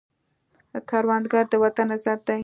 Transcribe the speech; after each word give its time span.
کروندګر 0.89 1.45
د 1.51 1.53
وطن 1.63 1.87
عزت 1.95 2.19
دی 2.27 2.39